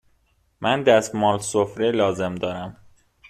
من 0.61 0.83
دستمال 0.83 1.39
سفره 1.39 1.91
لازم 1.91 2.35
دارم. 2.35 2.77